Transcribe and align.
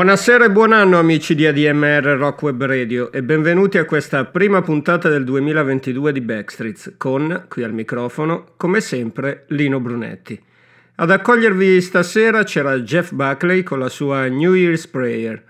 Buonasera 0.00 0.46
e 0.46 0.50
buon 0.50 0.72
anno 0.72 0.98
amici 0.98 1.34
di 1.34 1.44
ADMR 1.44 2.16
Rock 2.16 2.40
Web 2.40 2.64
Radio 2.64 3.12
e 3.12 3.22
benvenuti 3.22 3.76
a 3.76 3.84
questa 3.84 4.24
prima 4.24 4.62
puntata 4.62 5.10
del 5.10 5.24
2022 5.24 6.12
di 6.12 6.22
Backstreets 6.22 6.94
con, 6.96 7.44
qui 7.50 7.64
al 7.64 7.74
microfono, 7.74 8.54
come 8.56 8.80
sempre, 8.80 9.44
Lino 9.48 9.78
Brunetti. 9.78 10.42
Ad 10.94 11.10
accogliervi 11.10 11.82
stasera 11.82 12.44
c'era 12.44 12.80
Jeff 12.80 13.12
Buckley 13.12 13.62
con 13.62 13.78
la 13.78 13.90
sua 13.90 14.26
New 14.28 14.54
Year's 14.54 14.86
Prayer, 14.86 15.44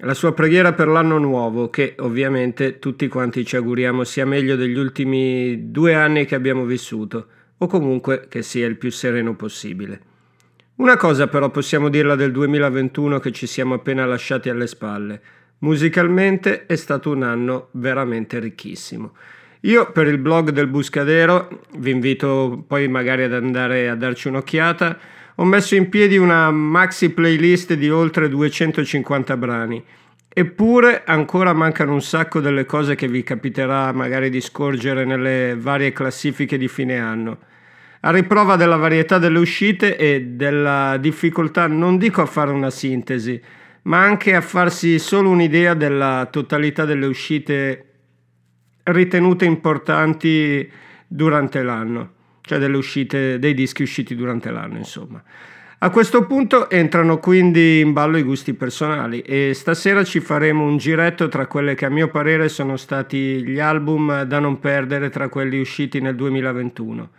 la 0.00 0.12
sua 0.12 0.34
preghiera 0.34 0.74
per 0.74 0.88
l'anno 0.88 1.16
nuovo 1.16 1.70
che 1.70 1.94
ovviamente 2.00 2.78
tutti 2.78 3.08
quanti 3.08 3.42
ci 3.46 3.56
auguriamo 3.56 4.04
sia 4.04 4.26
meglio 4.26 4.54
degli 4.56 4.76
ultimi 4.76 5.70
due 5.70 5.94
anni 5.94 6.26
che 6.26 6.34
abbiamo 6.34 6.66
vissuto 6.66 7.26
o 7.56 7.66
comunque 7.66 8.26
che 8.28 8.42
sia 8.42 8.66
il 8.66 8.76
più 8.76 8.90
sereno 8.90 9.34
possibile. 9.34 10.12
Una 10.76 10.96
cosa 10.96 11.28
però 11.28 11.50
possiamo 11.50 11.88
dirla 11.88 12.16
del 12.16 12.32
2021 12.32 13.20
che 13.20 13.30
ci 13.30 13.46
siamo 13.46 13.74
appena 13.74 14.04
lasciati 14.06 14.48
alle 14.48 14.66
spalle. 14.66 15.20
Musicalmente 15.58 16.66
è 16.66 16.74
stato 16.74 17.10
un 17.10 17.22
anno 17.22 17.68
veramente 17.72 18.40
ricchissimo. 18.40 19.12
Io 19.60 19.92
per 19.92 20.08
il 20.08 20.18
blog 20.18 20.50
del 20.50 20.66
Buscadero, 20.66 21.60
vi 21.78 21.92
invito 21.92 22.64
poi 22.66 22.88
magari 22.88 23.22
ad 23.22 23.34
andare 23.34 23.88
a 23.88 23.94
darci 23.94 24.26
un'occhiata, 24.26 24.98
ho 25.36 25.44
messo 25.44 25.76
in 25.76 25.88
piedi 25.88 26.16
una 26.16 26.50
maxi 26.50 27.10
playlist 27.10 27.74
di 27.74 27.88
oltre 27.88 28.28
250 28.28 29.36
brani. 29.36 29.84
Eppure 30.28 31.04
ancora 31.06 31.52
mancano 31.52 31.92
un 31.92 32.02
sacco 32.02 32.40
delle 32.40 32.66
cose 32.66 32.96
che 32.96 33.06
vi 33.06 33.22
capiterà 33.22 33.92
magari 33.92 34.28
di 34.28 34.40
scorgere 34.40 35.04
nelle 35.04 35.54
varie 35.56 35.92
classifiche 35.92 36.58
di 36.58 36.66
fine 36.66 36.98
anno 36.98 37.38
a 38.06 38.10
riprova 38.10 38.56
della 38.56 38.76
varietà 38.76 39.18
delle 39.18 39.38
uscite 39.38 39.96
e 39.96 40.20
della 40.20 40.98
difficoltà 40.98 41.66
non 41.66 41.96
dico 41.96 42.20
a 42.20 42.26
fare 42.26 42.50
una 42.50 42.68
sintesi, 42.68 43.40
ma 43.82 44.02
anche 44.02 44.34
a 44.34 44.42
farsi 44.42 44.98
solo 44.98 45.30
un'idea 45.30 45.72
della 45.72 46.28
totalità 46.30 46.84
delle 46.84 47.06
uscite 47.06 47.84
ritenute 48.84 49.46
importanti 49.46 50.70
durante 51.06 51.62
l'anno, 51.62 52.12
cioè 52.42 52.58
delle 52.58 52.76
uscite 52.76 53.38
dei 53.38 53.54
dischi 53.54 53.82
usciti 53.82 54.14
durante 54.14 54.50
l'anno, 54.50 54.76
insomma. 54.76 55.22
A 55.78 55.88
questo 55.88 56.26
punto 56.26 56.68
entrano 56.68 57.18
quindi 57.18 57.80
in 57.80 57.94
ballo 57.94 58.18
i 58.18 58.22
gusti 58.22 58.52
personali 58.52 59.20
e 59.20 59.52
stasera 59.54 60.04
ci 60.04 60.20
faremo 60.20 60.62
un 60.64 60.76
giretto 60.76 61.28
tra 61.28 61.46
quelle 61.46 61.74
che 61.74 61.86
a 61.86 61.90
mio 61.90 62.08
parere 62.08 62.50
sono 62.50 62.76
stati 62.76 63.42
gli 63.42 63.60
album 63.60 64.24
da 64.24 64.40
non 64.40 64.60
perdere 64.60 65.08
tra 65.08 65.30
quelli 65.30 65.58
usciti 65.58 66.00
nel 66.00 66.16
2021 66.16 67.10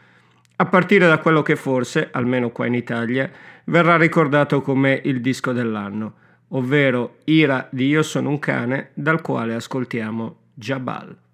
a 0.58 0.66
partire 0.66 1.08
da 1.08 1.20
quello 1.20 1.42
che 1.42 1.56
forse, 1.56 2.10
almeno 2.12 2.50
qua 2.50 2.66
in 2.66 2.76
Italia, 2.76 3.30
verrà 3.66 3.98
ricordato 3.98 4.62
come 4.62 5.02
il 5.04 5.22
disco 5.22 5.52
dell'anno, 5.52 6.14
ovvero 6.50 7.18
Ira 7.26 7.68
di 7.72 7.88
Io 7.88 8.04
sono 8.04 8.30
un 8.30 8.40
cane, 8.40 8.92
dal 8.94 9.22
quale 9.22 9.56
ascoltiamo 9.56 10.38
Jabal. 10.54 11.25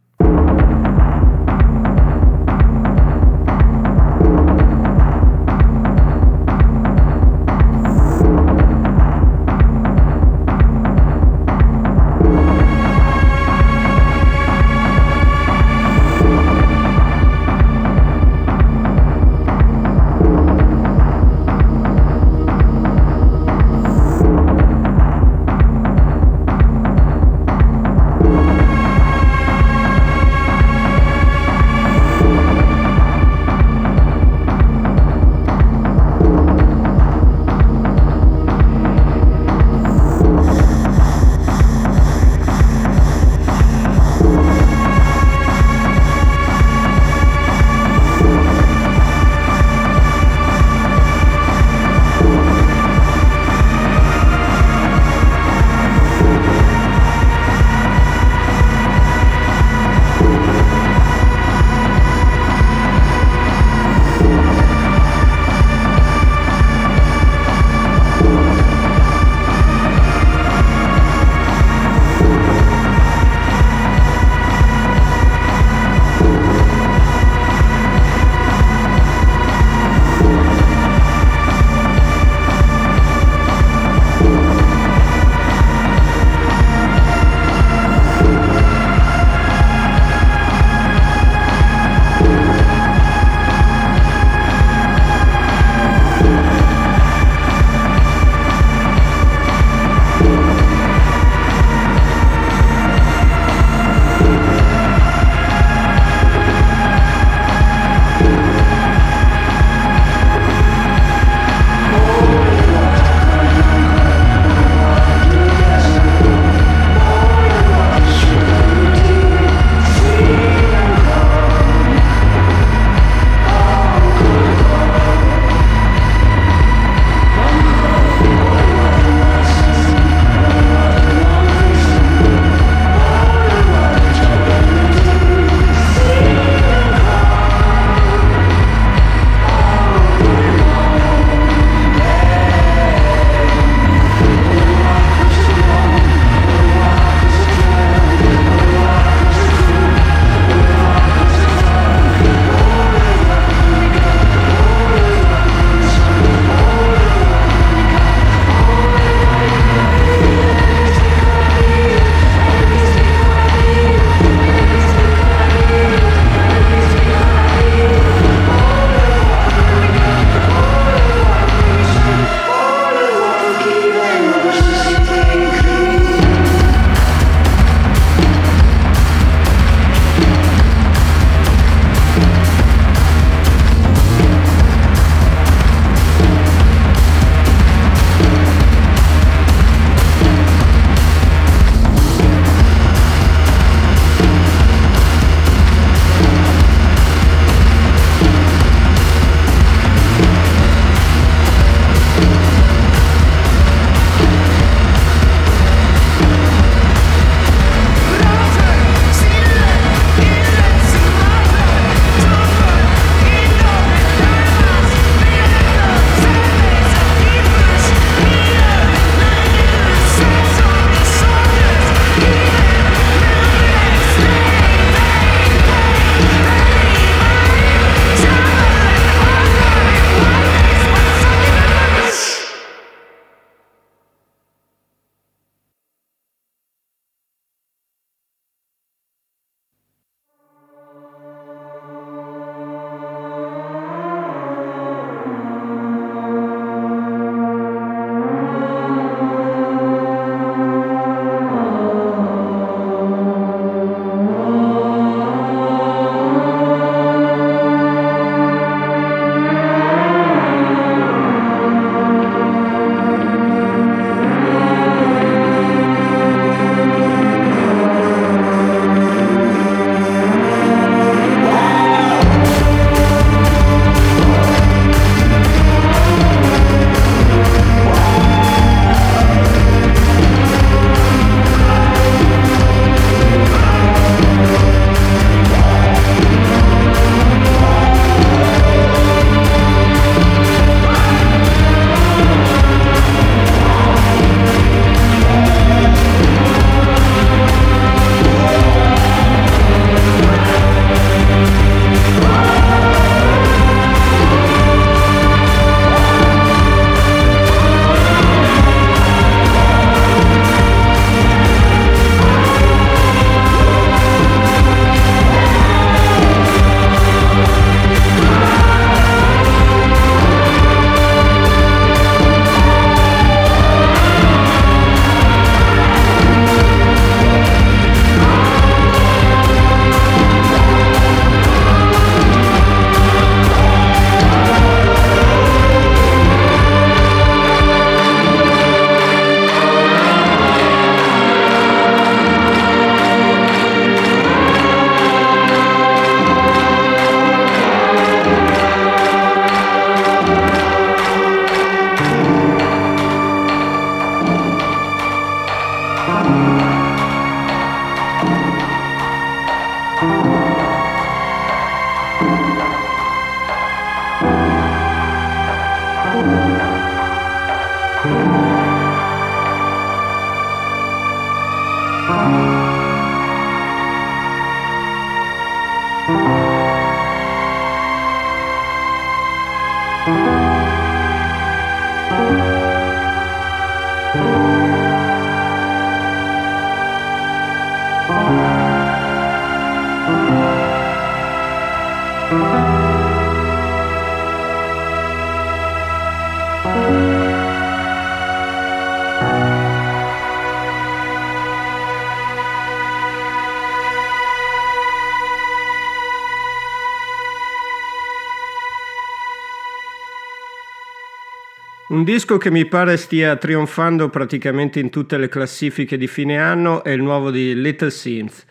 Disco 412.11 412.37
che 412.37 412.51
mi 412.51 412.65
pare 412.65 412.97
stia 412.97 413.37
trionfando 413.37 414.09
praticamente 414.09 414.81
in 414.81 414.89
tutte 414.89 415.17
le 415.17 415.29
classifiche 415.29 415.95
di 415.95 416.07
fine 416.07 416.37
anno 416.37 416.83
è 416.83 416.89
il 416.89 417.01
nuovo 417.01 417.31
di 417.31 417.55
Little 417.55 417.89
Sims. 417.89 418.45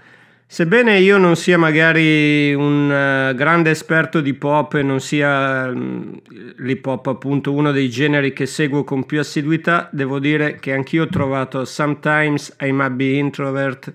Sebbene 0.46 0.98
io 0.98 1.18
non 1.18 1.36
sia 1.36 1.58
magari 1.58 2.54
un 2.54 2.86
uh, 2.88 3.34
grande 3.34 3.68
esperto 3.70 4.22
di 4.22 4.32
pop 4.32 4.76
e 4.76 4.82
non 4.82 4.98
sia 5.00 5.66
um, 5.66 6.18
l'hip 6.56 6.86
hop 6.86 7.08
appunto 7.08 7.52
uno 7.52 7.70
dei 7.70 7.90
generi 7.90 8.32
che 8.32 8.46
seguo 8.46 8.82
con 8.82 9.04
più 9.04 9.20
assiduità, 9.20 9.90
devo 9.92 10.18
dire 10.18 10.56
che 10.58 10.72
anch'io 10.72 11.02
ho 11.02 11.08
trovato 11.08 11.66
Sometimes 11.66 12.56
I 12.60 12.72
Might 12.72 12.92
Be 12.92 13.12
Introvert 13.12 13.92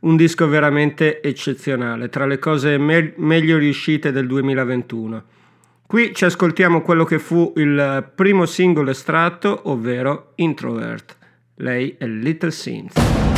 un 0.00 0.14
disco 0.14 0.46
veramente 0.46 1.20
eccezionale, 1.20 2.08
tra 2.08 2.24
le 2.24 2.38
cose 2.38 2.78
me- 2.78 3.14
meglio 3.16 3.58
riuscite 3.58 4.12
del 4.12 4.28
2021. 4.28 5.24
Qui 5.88 6.14
ci 6.14 6.26
ascoltiamo 6.26 6.82
quello 6.82 7.04
che 7.04 7.18
fu 7.18 7.54
il 7.56 8.12
primo 8.14 8.44
singolo 8.44 8.90
estratto, 8.90 9.70
ovvero 9.70 10.32
Introvert. 10.34 11.16
Lei 11.54 11.96
è 11.98 12.06
Little 12.06 12.50
Sins. 12.50 13.37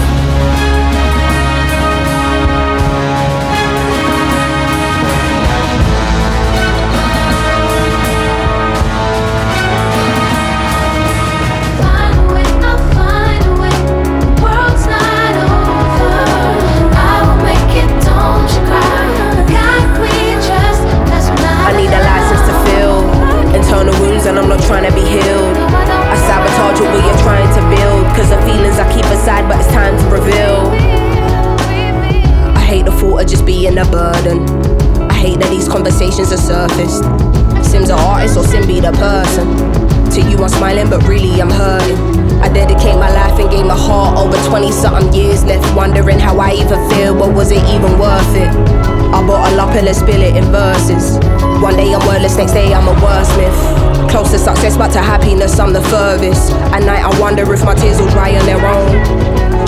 Spill 50.11 50.23
it 50.27 50.35
in 50.35 50.43
verses. 50.51 51.15
One 51.63 51.75
day 51.77 51.93
I'm 51.93 52.05
wordless, 52.05 52.35
next 52.35 52.51
day 52.51 52.73
I'm 52.73 52.87
a 52.87 52.95
wordsmith. 52.99 54.11
Close 54.11 54.31
to 54.31 54.39
success, 54.39 54.75
but 54.75 54.91
to 54.91 54.99
happiness, 54.99 55.57
I'm 55.57 55.71
the 55.71 55.81
furthest. 55.81 56.51
At 56.75 56.83
night, 56.83 57.03
I 57.03 57.11
wonder 57.19 57.47
if 57.53 57.63
my 57.63 57.75
tears 57.75 57.99
will 57.99 58.09
dry 58.09 58.35
on 58.35 58.45
their 58.45 58.59
own. 58.59 58.91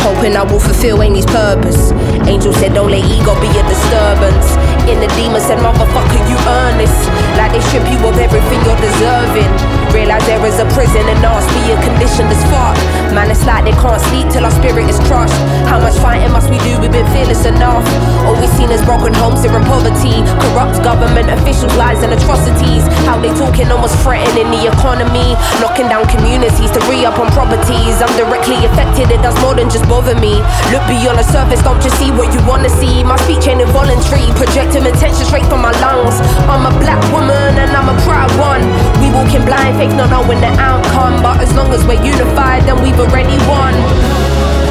Hoping 0.04 0.36
I 0.36 0.44
will 0.44 0.60
fulfill 0.60 1.02
Amy's 1.02 1.26
purpose. 1.26 1.92
Angel 2.28 2.52
said, 2.52 2.74
Don't 2.74 2.92
let 2.92 3.06
ego 3.08 3.40
be 3.40 3.48
a 3.48 3.64
disturbance. 3.72 4.48
In 4.92 5.00
the 5.00 5.08
demon 5.16 5.40
said, 5.40 5.60
Motherfucker, 5.64 6.20
you 6.28 6.36
earn 6.60 6.78
this. 6.78 6.92
Like 7.40 7.54
they 7.56 7.64
strip 7.72 7.88
you 7.88 8.00
of 8.04 8.18
everything 8.20 8.60
you're 8.68 8.82
deserving. 8.84 9.73
Realize 9.94 10.26
there 10.26 10.42
is 10.46 10.58
a 10.58 10.66
prison 10.74 11.06
and 11.06 11.22
us 11.24 11.46
being 11.54 11.78
conditioned 11.86 12.34
as 12.34 12.42
fuck. 12.50 12.74
Man, 13.14 13.30
it's 13.30 13.46
like 13.46 13.64
they 13.64 13.78
can't 13.78 14.02
sleep 14.10 14.26
till 14.34 14.44
our 14.44 14.52
spirit 14.52 14.90
is 14.90 14.98
crushed. 15.06 15.38
How 15.70 15.78
much 15.78 15.94
fighting 16.02 16.34
must 16.34 16.50
we 16.50 16.58
do? 16.66 16.82
We've 16.82 16.92
been 16.92 17.06
fearless 17.14 17.46
enough. 17.46 17.86
Always 18.26 18.50
seen 18.58 18.74
is 18.74 18.82
broken 18.82 19.14
homes 19.14 19.46
here 19.46 19.54
in 19.54 19.62
poverty. 19.70 20.26
Corrupt 20.50 20.82
government 20.82 21.30
officials, 21.30 21.70
lies 21.78 22.02
and 22.02 22.10
atrocities. 22.10 22.90
How 23.06 23.22
they 23.22 23.30
talking 23.38 23.70
almost 23.70 23.94
threatening 24.02 24.50
the 24.50 24.66
economy. 24.66 25.38
Knocking 25.62 25.88
down 25.94 26.10
communities 26.10 26.74
to 26.74 26.82
re 26.90 27.06
up 27.06 27.22
on 27.22 27.30
properties. 27.30 28.02
I'm 28.02 28.10
directly 28.18 28.66
affected, 28.66 29.14
it 29.14 29.22
does 29.22 29.38
more 29.46 29.54
than 29.54 29.70
just 29.70 29.86
bother 29.86 30.18
me. 30.18 30.42
Look 30.74 30.82
beyond 30.90 31.22
the 31.22 31.28
surface, 31.30 31.62
don't 31.62 31.78
just 31.86 32.02
see 32.02 32.10
what 32.10 32.34
you 32.34 32.42
wanna 32.50 32.74
see. 32.82 33.06
My 33.06 33.16
speech 33.30 33.46
ain't 33.46 33.62
involuntary, 33.62 34.26
projecting 34.42 34.90
attention 34.90 35.22
straight 35.30 35.46
from 35.46 35.62
my 35.62 35.72
lungs. 35.86 36.18
I'm 36.50 36.66
a 36.66 36.74
black 36.82 37.00
woman 37.14 37.62
and 37.62 37.72
I'm 37.78 37.94
a 37.94 37.98
proud 38.02 38.34
one. 38.42 38.66
We 38.98 39.14
walking 39.14 39.46
blind, 39.46 39.78
faith 39.84 39.98
not 39.98 40.10
knowing 40.10 40.40
the 40.40 40.48
outcome. 40.60 41.22
But 41.22 41.42
as 41.42 41.54
long 41.54 41.74
as 41.74 41.86
we're 41.86 42.04
unified, 42.04 42.64
then 42.64 42.82
we've 42.82 43.00
already 43.00 43.38
won. 43.48 44.63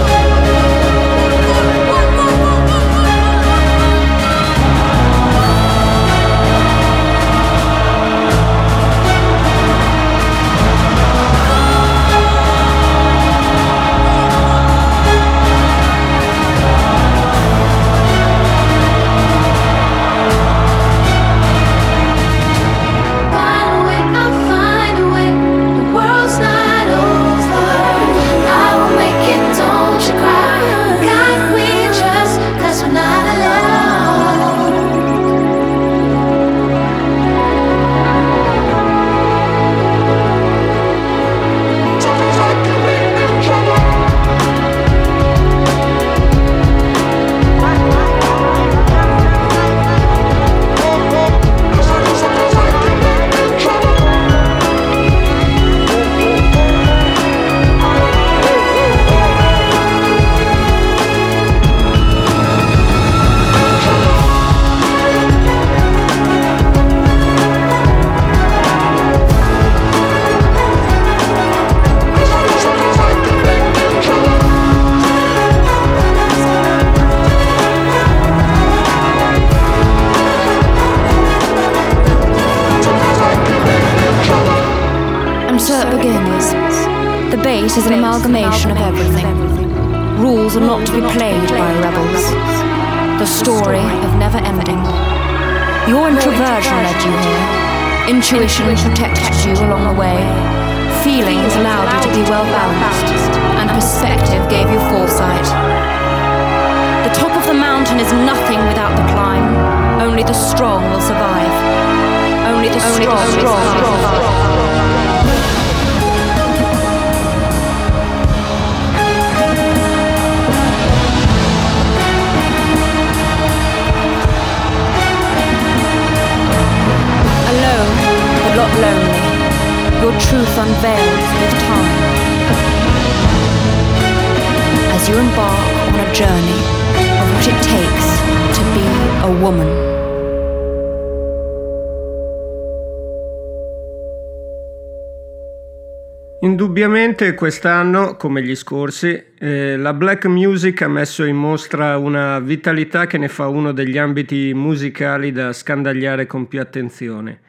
Indubbiamente 147.23 147.35
quest'anno, 147.35 148.17
come 148.17 148.43
gli 148.43 148.57
scorsi, 148.57 149.23
eh, 149.39 149.77
la 149.77 149.95
black 149.95 150.27
music 150.27 150.83
ha 150.83 150.89
messo 150.89 151.25
in 151.25 151.37
mostra 151.37 151.97
una 151.97 152.41
vitalità 152.41 153.07
che 153.07 153.17
ne 153.17 153.29
fa 153.29 153.47
uno 153.47 153.71
degli 153.71 153.97
ambiti 153.97 154.53
musicali 154.55 155.31
da 155.31 155.53
scandagliare 155.53 156.27
con 156.27 156.49
più 156.49 156.61
attenzione. 156.61 157.41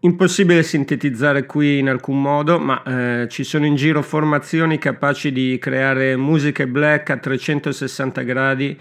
Impossibile 0.00 0.64
sintetizzare 0.64 1.46
qui 1.46 1.78
in 1.78 1.88
alcun 1.88 2.20
modo, 2.20 2.58
ma 2.58 2.82
eh, 2.82 3.28
ci 3.28 3.44
sono 3.44 3.66
in 3.66 3.76
giro 3.76 4.02
formazioni 4.02 4.78
capaci 4.78 5.30
di 5.30 5.58
creare 5.60 6.16
musiche 6.16 6.66
black 6.66 7.10
a 7.10 7.16
360 7.18 8.22
gradi, 8.22 8.76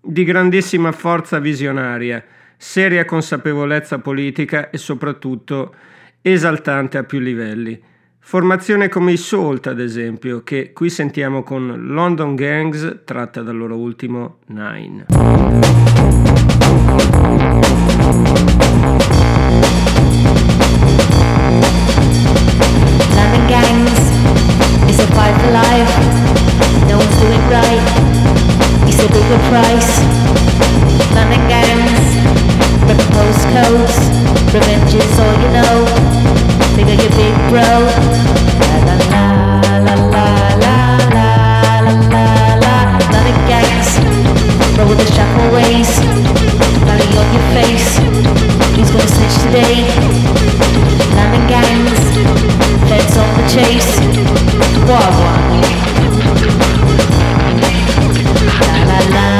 di 0.00 0.24
grandissima 0.24 0.90
forza 0.90 1.38
visionaria, 1.38 2.24
seria 2.56 3.04
consapevolezza 3.04 4.00
politica 4.00 4.68
e 4.70 4.78
soprattutto 4.78 5.72
esaltante 6.22 6.98
a 6.98 7.04
più 7.04 7.20
livelli. 7.20 7.90
Formazione 8.24 8.88
come 8.88 9.12
i 9.12 9.16
Salt, 9.16 9.66
ad 9.66 9.80
esempio, 9.80 10.42
che 10.42 10.72
qui 10.72 10.88
sentiamo 10.88 11.42
con 11.42 11.88
London 11.88 12.34
Gangs, 12.36 13.00
tratta 13.04 13.42
dal 13.42 13.56
loro 13.56 13.76
ultimo 13.76 14.38
Nine. 14.46 15.06
gangs. 23.48 24.00
It's 24.88 25.00
a 25.00 25.06
fight 25.12 25.34
for 25.42 25.50
life. 25.50 25.92
No 26.88 26.96
one's 26.96 27.18
doing 27.20 27.44
right. 27.50 27.84
It's 28.88 29.02
a 29.02 29.08
bigger 29.08 29.40
price. 29.50 30.00
London 31.12 31.42
gangs. 31.48 32.16
Ripping 32.86 33.10
postcodes. 33.12 33.98
Revenge 34.54 34.94
is 34.94 35.18
all 35.18 35.34
you 35.42 35.50
know. 35.50 36.41
Bigger 36.82 36.98
your 37.00 37.14
big 37.14 37.34
bro. 37.48 37.62
La 38.58 38.76
la 38.86 38.94
la 39.12 39.24
la 39.70 39.84
la 39.86 39.94
la 40.62 40.64
la 40.64 41.36
la 42.10 42.26
la. 42.58 42.74
Roll 44.76 44.88
with 44.88 44.98
on 47.22 47.28
your 47.36 47.46
face. 47.54 47.90
Gonna 48.92 49.06
today? 49.46 49.76
Heads 52.90 53.16
on 53.16 53.28
the 53.38 53.44
chase. 53.54 53.92
La 58.60 58.74
la 58.90 58.98
la 59.14 59.31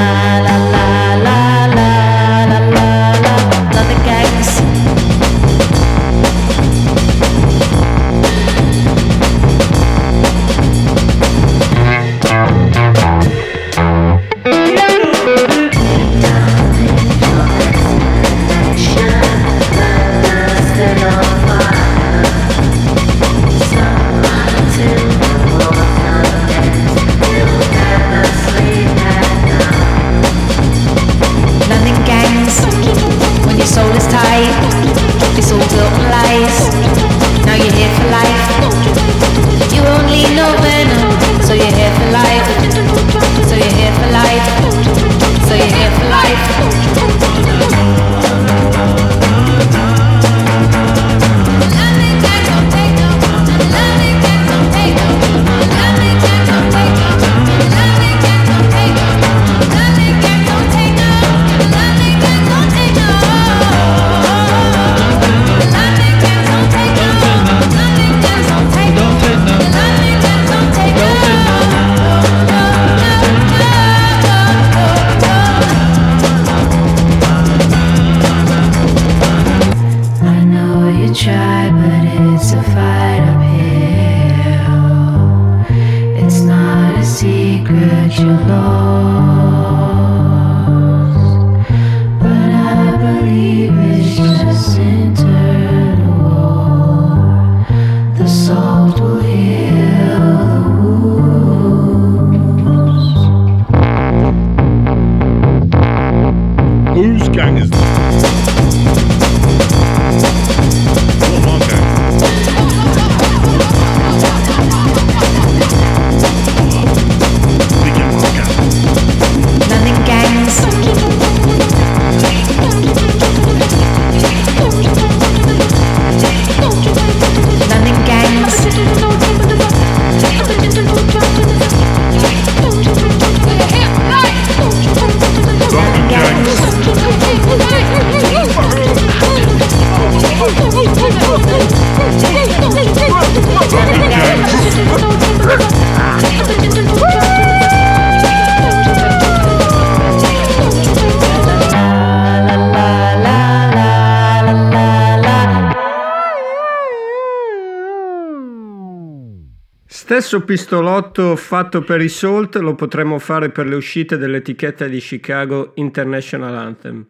stesso 160.23 160.45
pistolotto 160.45 161.35
fatto 161.35 161.81
per 161.81 161.99
i 161.99 162.07
Salt 162.07 162.55
lo 162.55 162.75
potremmo 162.75 163.19
fare 163.19 163.49
per 163.49 163.67
le 163.67 163.75
uscite 163.75 164.17
dell'etichetta 164.17 164.87
di 164.87 164.99
Chicago 164.99 165.73
International 165.75 166.55
Anthem, 166.55 167.05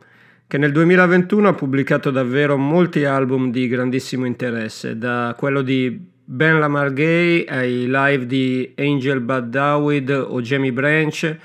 che 0.48 0.58
nel 0.58 0.72
2021 0.72 1.50
ha 1.50 1.54
pubblicato 1.54 2.10
davvero 2.10 2.58
molti 2.58 3.06
album 3.06 3.52
di 3.52 3.68
grandissimo 3.68 4.26
interesse, 4.26 4.98
da 4.98 5.36
quello 5.38 5.62
di 5.62 5.96
Ben 6.26 6.58
Lamar 6.58 6.92
Gay 6.92 7.46
ai 7.46 7.86
live 7.88 8.26
di 8.26 8.74
Angel 8.78 9.20
Bad 9.20 9.50
Dawid 9.50 10.10
o 10.10 10.42
Jamie 10.42 10.74
Branch, 10.74 11.38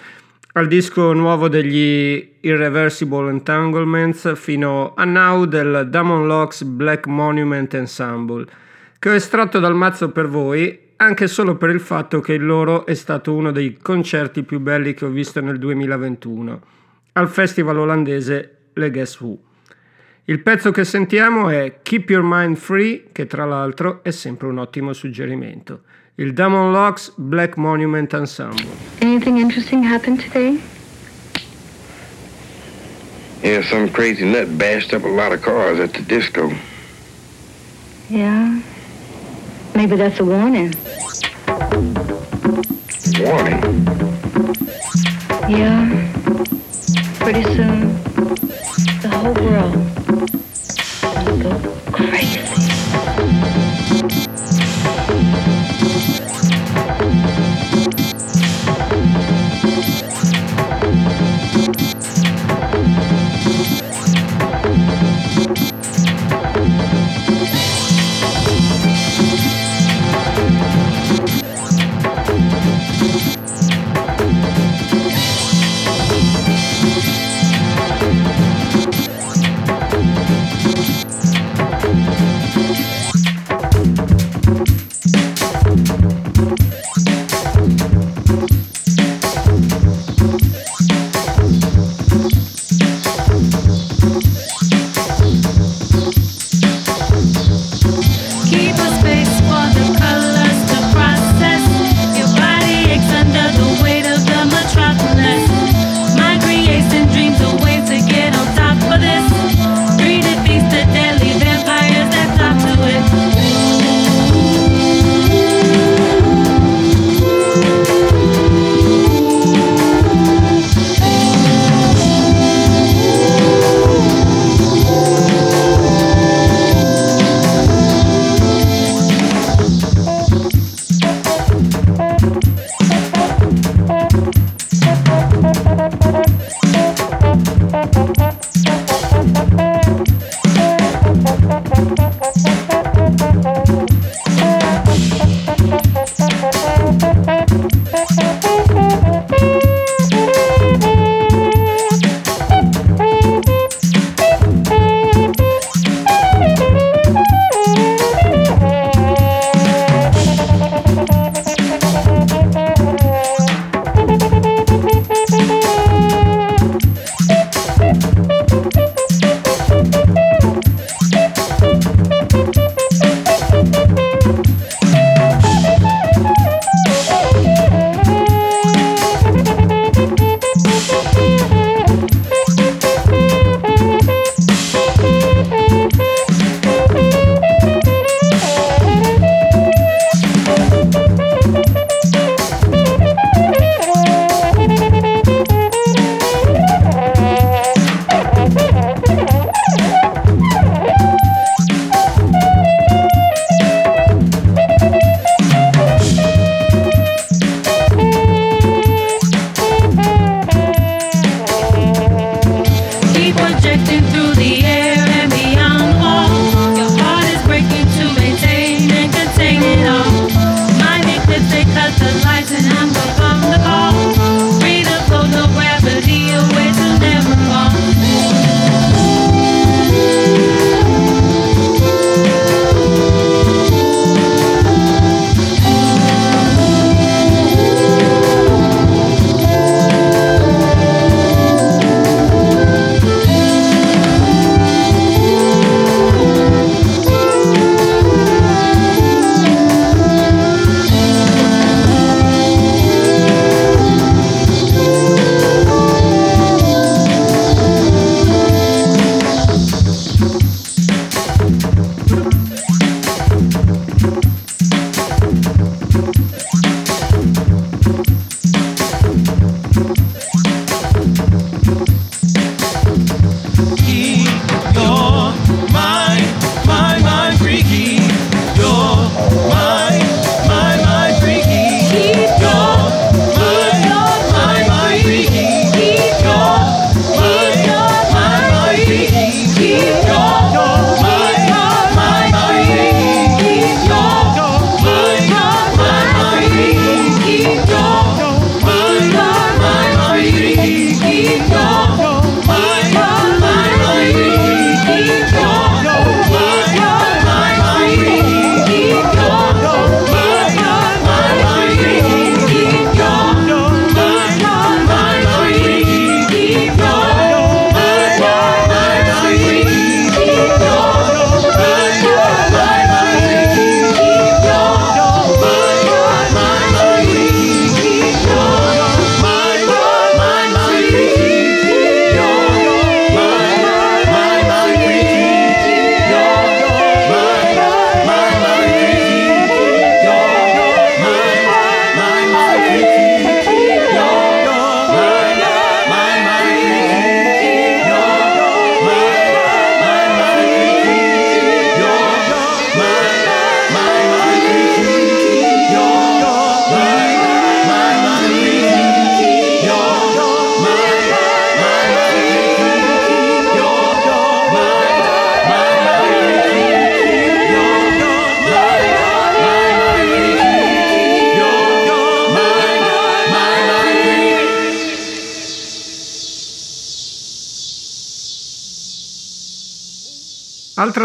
al 0.52 0.68
disco 0.68 1.12
nuovo 1.12 1.48
degli 1.48 2.36
Irreversible 2.40 3.28
Entanglements 3.28 4.34
fino 4.36 4.94
a 4.96 5.04
now 5.04 5.44
del 5.44 5.86
Damon 5.90 6.26
Locks 6.26 6.62
Black 6.62 7.06
Monument 7.06 7.74
Ensemble, 7.74 8.46
che 8.98 9.10
ho 9.10 9.14
estratto 9.14 9.58
dal 9.58 9.74
mazzo 9.74 10.08
per 10.10 10.28
voi 10.28 10.86
anche 11.00 11.28
solo 11.28 11.56
per 11.56 11.70
il 11.70 11.80
fatto 11.80 12.20
che 12.20 12.32
il 12.32 12.44
loro 12.44 12.84
è 12.84 12.94
stato 12.94 13.32
uno 13.32 13.52
dei 13.52 13.78
concerti 13.80 14.42
più 14.42 14.58
belli 14.58 14.94
che 14.94 15.04
ho 15.04 15.10
visto 15.10 15.40
nel 15.40 15.58
2021 15.58 16.60
al 17.12 17.28
festival 17.28 17.78
olandese 17.78 18.56
Le 18.72 18.90
Guess 18.90 19.20
Who. 19.20 19.38
Il 20.24 20.40
pezzo 20.40 20.70
che 20.72 20.84
sentiamo 20.84 21.48
è 21.48 21.78
Keep 21.82 22.10
Your 22.10 22.24
Mind 22.24 22.56
Free, 22.56 23.06
che 23.12 23.26
tra 23.26 23.44
l'altro 23.44 24.00
è 24.02 24.10
sempre 24.10 24.48
un 24.48 24.58
ottimo 24.58 24.92
suggerimento. 24.92 25.82
Il 26.16 26.32
Damon 26.32 26.72
Locks 26.72 27.12
Black 27.16 27.56
Monument 27.56 28.12
Ensemble. 28.12 28.66
Anything 29.00 29.38
interesting 29.38 29.84
happened 29.84 30.20
today? 30.20 30.60
Yeah, 33.42 33.62
some 33.62 33.88
crazy 33.90 34.24
nut 34.24 34.48
bashed 34.58 34.92
up 34.92 35.04
a 35.04 35.08
lot 35.08 35.32
of 35.32 35.40
cars 35.40 35.78
at 35.78 35.92
the 35.92 36.02
disco. 36.02 36.52
Yeah. 38.08 38.60
Maybe 39.78 39.94
that's 39.94 40.18
a 40.18 40.24
warning. 40.24 40.74
Warning. 43.20 43.62
Yeah. 45.48 45.86
Pretty 47.20 47.44
soon, 47.54 48.02
the 49.02 49.08
whole 49.08 49.34
world 49.34 49.76
will 51.26 51.38
go 51.44 51.52
crazy. 51.92 53.37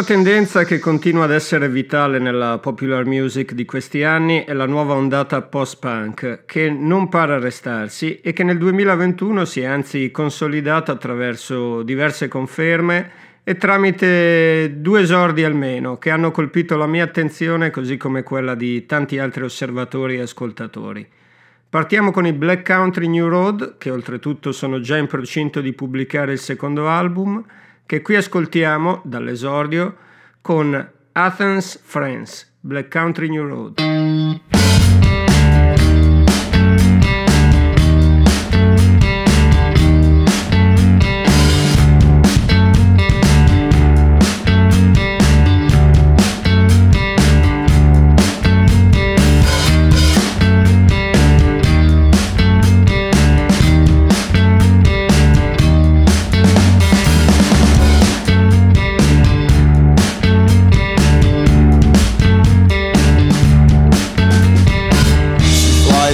Altra 0.04 0.16
tendenza 0.16 0.66
che 0.66 0.80
continua 0.80 1.24
ad 1.24 1.32
essere 1.32 1.70
vitale 1.70 2.20
nella 2.20 2.58
popular 2.58 3.06
music 3.06 3.54
di 3.54 3.63
questi 3.63 4.04
anni 4.04 4.44
è 4.44 4.52
la 4.52 4.66
nuova 4.66 4.96
ondata 4.96 5.42
post-punk, 5.44 6.44
che 6.46 6.70
non 6.70 7.08
pare 7.08 7.36
arrestarsi 7.36 8.20
e 8.20 8.34
che 8.34 8.44
nel 8.44 8.58
2021 8.58 9.46
si 9.46 9.62
è 9.62 9.66
anzi 9.66 10.12
consolidata 10.12 10.92
attraverso 10.92 11.84
diverse 11.84 12.28
conferme 12.28 13.12
e 13.46 13.56
tramite 13.56 14.74
due 14.82 15.04
esordi 15.04 15.46
almeno 15.46 15.98
che 15.98 16.10
hanno 16.10 16.32
colpito 16.32 16.76
la 16.76 16.86
mia 16.86 17.06
attenzione 17.06 17.70
così 17.70 17.96
come 17.96 18.24
quella 18.24 18.56
di 18.56 18.86
tanti 18.86 19.20
altri 19.20 19.44
osservatori 19.44 20.18
e 20.18 20.24
ascoltatori. 20.24 21.08
Partiamo 21.70 22.12
con 22.12 22.26
i 22.26 22.34
Black 22.34 22.66
Country 22.66 23.08
New 23.08 23.30
Road, 23.30 23.78
che 23.78 23.89
oltretutto 23.89 24.52
sono 24.52 24.82
già 24.82 24.98
in 24.98 25.08
procinto 25.08 25.62
di 25.62 25.72
pubblicare 25.72 26.34
il 26.34 26.39
secondo 26.39 26.89
album, 26.89 27.42
che 27.86 28.02
qui 28.02 28.15
ascoltiamo 28.15 29.02
dall'esordio 29.04 29.96
con 30.41 30.89
Athens 31.12 31.80
Friends, 31.84 32.52
Black 32.60 32.91
Country 32.91 33.30
New 33.30 33.48
Road. 33.48 34.73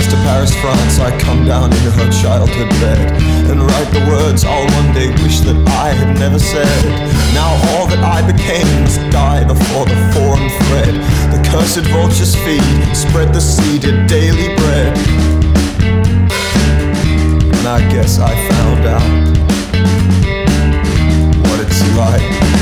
to 0.09 0.15
Paris, 0.25 0.53
France, 0.61 0.99
I 0.99 1.17
come 1.19 1.45
down 1.45 1.71
in 1.71 1.91
her 1.93 2.09
childhood 2.11 2.69
bed 2.81 2.99
and 3.49 3.61
write 3.61 3.89
the 3.93 4.03
words 4.09 4.43
I'll 4.43 4.65
one 4.81 4.93
day 4.93 5.09
wish 5.21 5.41
that 5.41 5.55
I 5.67 5.89
had 5.93 6.17
never 6.17 6.39
said. 6.39 6.83
Now 7.33 7.49
all 7.69 7.85
that 7.87 7.99
I 7.99 8.25
became 8.25 8.65
must 8.81 8.99
die 9.11 9.43
before 9.43 9.85
the 9.85 9.97
foreign 10.13 10.49
thread. 10.65 10.93
The 11.33 11.41
cursed 11.49 11.85
vultures 11.93 12.35
feed, 12.35 12.95
spread 12.95 13.33
the 13.33 13.41
seed 13.41 13.81
daily 14.07 14.55
bread. 14.55 14.97
And 17.57 17.67
I 17.67 17.79
guess 17.91 18.19
I 18.19 18.33
found 18.49 18.85
out 18.87 19.09
what 21.45 21.59
it's 21.59 21.81
like. 21.95 22.58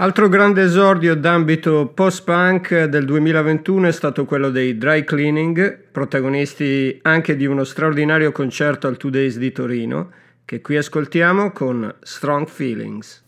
Altro 0.00 0.30
grande 0.30 0.62
esordio 0.62 1.14
d'ambito 1.14 1.88
post-punk 1.88 2.84
del 2.84 3.04
2021 3.04 3.88
è 3.88 3.92
stato 3.92 4.24
quello 4.24 4.48
dei 4.48 4.78
Dry 4.78 5.04
Cleaning, 5.04 5.78
protagonisti 5.92 6.98
anche 7.02 7.36
di 7.36 7.44
uno 7.44 7.64
straordinario 7.64 8.32
concerto 8.32 8.86
al 8.86 8.96
Two 8.96 9.10
Days 9.10 9.36
di 9.36 9.52
Torino, 9.52 10.10
che 10.46 10.62
qui 10.62 10.78
ascoltiamo 10.78 11.52
con 11.52 11.94
Strong 12.00 12.48
Feelings. 12.48 13.24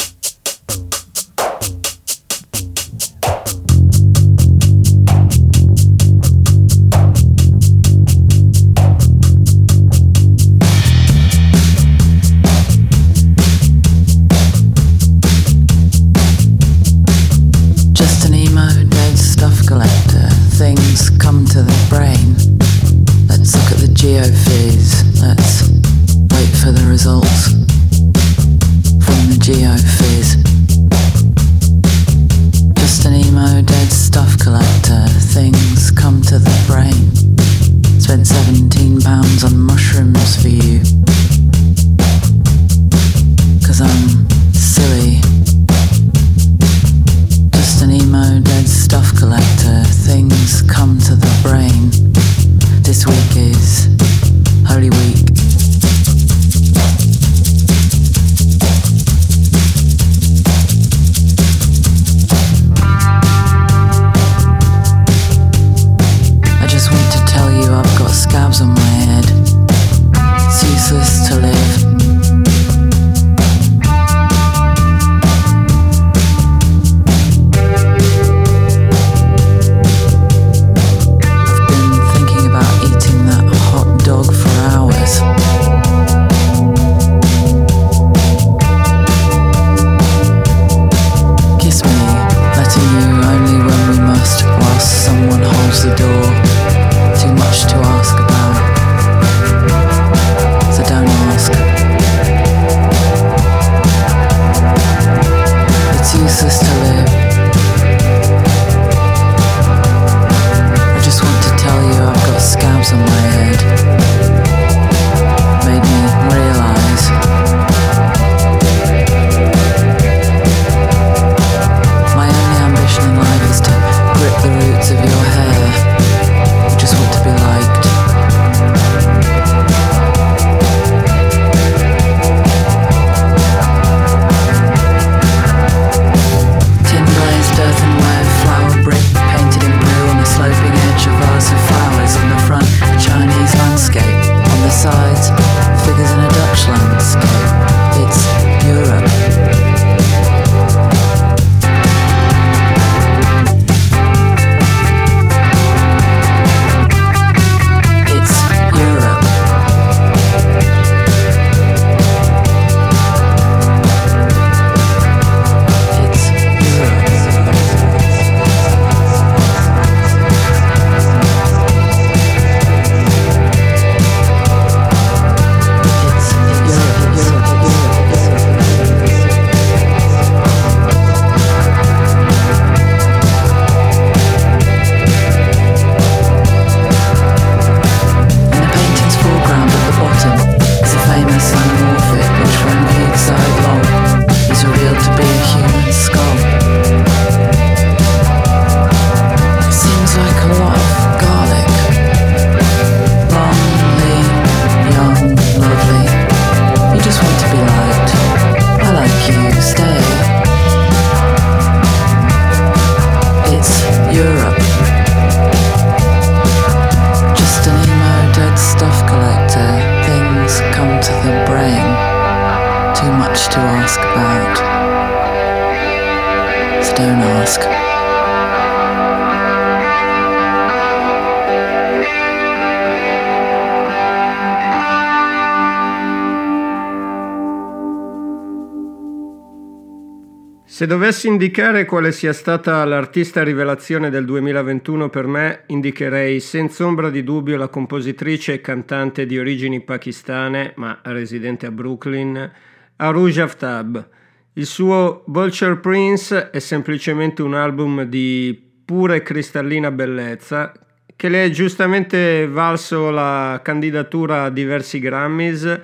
Se 240.83 240.89
dovessi 240.89 241.29
indicare 241.29 241.85
quale 241.85 242.11
sia 242.11 242.33
stata 242.33 242.85
l'artista 242.85 243.45
rivelazione 243.45 244.11
del 244.11 244.25
2021 244.25 245.11
per 245.11 245.29
me, 245.29 245.63
indicherei 245.67 246.41
senza 246.41 246.85
ombra 246.85 247.09
di 247.09 247.23
dubbio 247.23 247.57
la 247.57 247.69
compositrice 247.69 248.55
e 248.55 248.61
cantante 248.61 249.25
di 249.25 249.39
origini 249.39 249.81
pakistane, 249.81 250.73
ma 250.75 250.99
residente 251.05 251.67
a 251.67 251.71
Brooklyn, 251.71 252.51
Aruj 252.97 253.39
Aftab. 253.39 254.09
Il 254.55 254.67
suo 254.67 255.23
Vulture 255.29 255.77
Prince 255.77 256.51
è 256.51 256.59
semplicemente 256.59 257.43
un 257.43 257.55
album 257.55 258.03
di 258.03 258.61
pura 258.85 259.15
e 259.15 259.23
cristallina 259.23 259.93
bellezza 259.93 260.73
che 261.15 261.29
le 261.29 261.45
è 261.45 261.51
giustamente 261.51 262.49
valso 262.49 263.11
la 263.11 263.61
candidatura 263.63 264.43
a 264.43 264.51
diversi 264.51 264.99
Grammys 264.99 265.81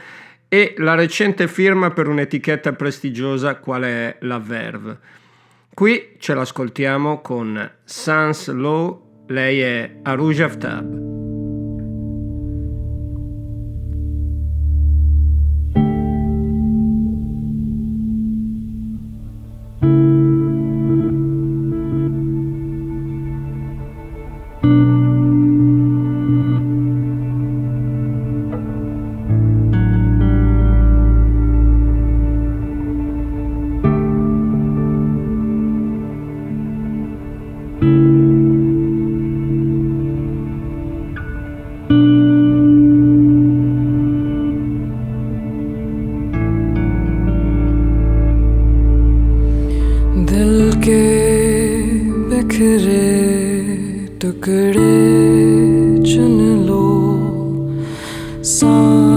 e 0.49 0.75
la 0.79 0.95
recente 0.95 1.47
firma 1.47 1.91
per 1.91 2.09
un'etichetta 2.09 2.73
prestigiosa 2.73 3.57
quale 3.57 3.89
è 3.89 4.17
la 4.21 4.39
Verve. 4.39 4.99
Qui 5.75 6.17
ce 6.19 6.35
l'ascoltiamo 6.35 7.21
con 7.21 7.71
Sans 7.85 8.49
Low, 8.49 9.25
lei 9.29 9.61
è 9.61 9.99
Aruj 10.03 10.41
Aftab. 10.41 11.08
टुकड़े 54.23 54.95
चुन 56.03 56.39
लो। 56.67 56.85
सा 58.45 59.08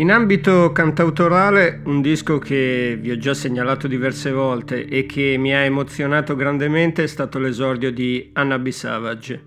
In 0.00 0.10
ambito 0.10 0.72
cantautorale, 0.72 1.82
un 1.84 2.00
disco 2.00 2.38
che 2.38 2.96
vi 2.98 3.10
ho 3.10 3.18
già 3.18 3.34
segnalato 3.34 3.86
diverse 3.86 4.32
volte 4.32 4.86
e 4.86 5.04
che 5.04 5.36
mi 5.38 5.54
ha 5.54 5.58
emozionato 5.58 6.34
grandemente 6.36 7.02
è 7.02 7.06
stato 7.06 7.38
l'esordio 7.38 7.92
di 7.92 8.30
Anna 8.32 8.58
B. 8.58 8.70
Savage, 8.70 9.38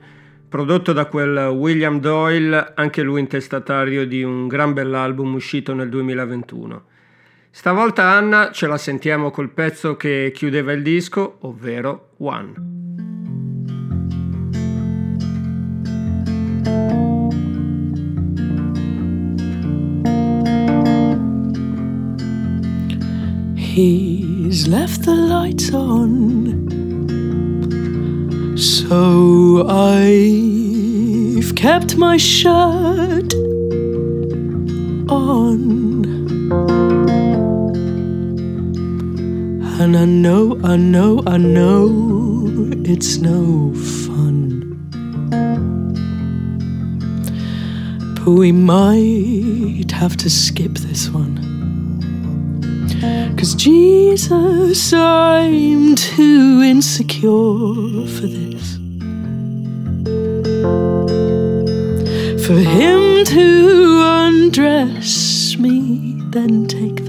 prodotto 0.47 0.93
da 0.93 1.07
quel 1.07 1.47
William 1.47 1.99
Doyle, 1.99 2.73
anche 2.75 3.01
lui 3.01 3.21
intestatario 3.21 4.05
di 4.05 4.21
un 4.21 4.47
gran 4.47 4.73
bell'album 4.73 5.33
uscito 5.33 5.73
nel 5.73 5.89
2021. 5.89 6.83
Stavolta 7.49 8.09
Anna 8.09 8.51
ce 8.51 8.67
la 8.67 8.77
sentiamo 8.77 9.31
col 9.31 9.49
pezzo 9.49 9.95
che 9.95 10.31
chiudeva 10.35 10.71
il 10.71 10.83
disco, 10.83 11.37
ovvero 11.41 12.09
One. 12.17 12.72
He's 23.74 24.67
left 24.67 25.01
the 25.01 25.15
lights 25.15 25.74
on. 25.74 26.69
So 28.55 29.67
I've 29.67 31.55
kept 31.55 31.97
my 31.97 32.17
shirt 32.17 33.34
on. 35.09 36.03
And 39.82 39.97
I 39.97 40.05
know, 40.05 40.59
I 40.63 40.76
know, 40.76 41.24
I 41.26 41.38
know 41.38 42.69
it's 42.86 43.17
no 43.17 43.74
fun. 43.74 44.78
But 48.24 48.34
we 48.34 48.51
might 48.51 49.91
have 49.93 50.15
to 50.17 50.30
skip 50.30 50.74
this 50.74 51.09
one. 51.09 51.42
Cause 53.43 53.55
Jesus, 53.55 54.93
I'm 54.93 55.95
too 55.95 56.61
insecure 56.63 57.27
for 58.07 58.25
this. 58.25 58.77
For 62.47 62.53
him 62.53 63.25
to 63.25 64.01
undress 64.05 65.57
me, 65.57 66.21
then 66.29 66.67
take 66.67 67.02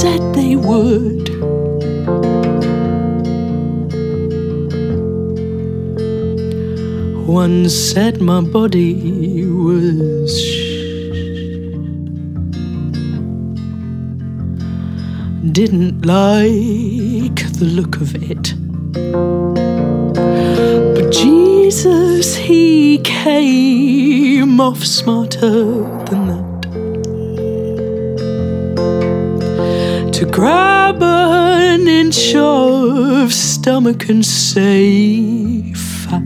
said 0.00 0.34
they 0.34 0.56
would. 0.56 1.28
One 7.28 7.68
said 7.68 8.20
my 8.20 8.40
body 8.40 9.44
was 9.46 10.32
didn't 15.52 16.04
like 16.04 17.38
the 17.60 17.68
look 17.78 18.00
of 18.00 18.16
it. 18.16 18.54
But 20.96 21.12
Jesus, 21.12 22.34
he 22.34 22.98
came 22.98 24.60
off 24.60 24.82
smarter 24.84 25.84
than 26.08 26.26
that. 26.26 26.33
To 30.14 30.24
grab 30.26 31.02
an 31.02 31.88
inch 31.88 32.36
of 32.36 33.32
stomach 33.32 34.08
and 34.08 34.24
say 34.24 35.72
fat. 35.74 36.22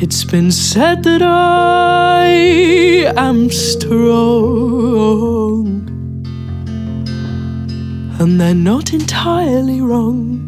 It's 0.00 0.22
been 0.24 0.52
said 0.52 1.02
that 1.02 1.22
I 1.22 2.26
am 3.16 3.50
strong, 3.50 4.46
and 8.20 8.40
they're 8.40 8.54
not 8.54 8.92
entirely 8.92 9.80
wrong. 9.80 10.39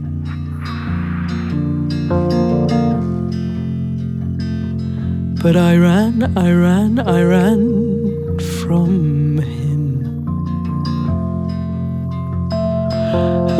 But 5.42 5.56
I 5.56 5.76
ran, 5.76 6.38
I 6.38 6.52
ran, 6.52 7.00
I 7.00 7.20
ran 7.24 8.38
from 8.38 9.38
him. 9.38 10.24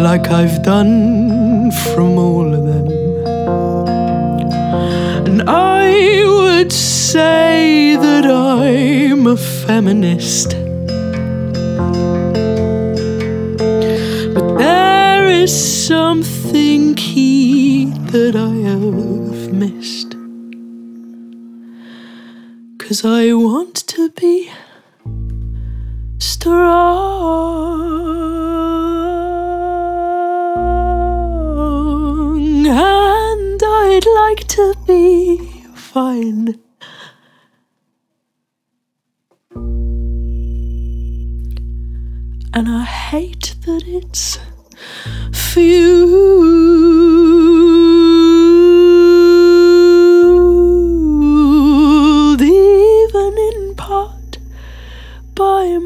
Like 0.00 0.28
I've 0.28 0.62
done 0.62 1.72
from 1.92 2.16
all 2.18 2.54
of 2.54 2.64
them. 2.70 2.86
And 5.26 5.42
I 5.50 6.24
would 6.24 6.72
say 6.72 7.96
that 7.96 8.26
I'm 8.26 9.26
a 9.26 9.36
feminist. 9.36 10.50
But 14.34 14.58
there 14.58 15.26
is 15.26 15.52
something 15.86 16.94
key 16.94 17.86
that 18.12 18.36
I 18.36 18.54
have 18.70 19.52
missed. 19.52 20.01
Cause 22.92 23.06
I 23.06 23.32
want 23.32 23.76
to 23.86 24.10
be 24.10 24.52
strong 26.18 26.68
and 32.68 33.62
I'd 33.64 34.04
like 34.04 34.46
to 34.48 34.74
be 34.86 35.38
fine. 35.74 36.60
And 42.52 42.68
I 42.68 42.84
hate 42.84 43.54
that 43.64 43.84
it's 43.86 44.38
fueled 45.32 47.01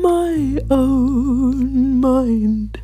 my 0.07 0.61
own 0.71 2.01
mind. 2.01 2.76